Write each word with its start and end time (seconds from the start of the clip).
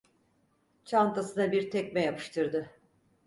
Çantasına 0.85 1.51
bir 1.51 1.71
tekme 1.71 2.01
yapıştırdı. 2.01 2.69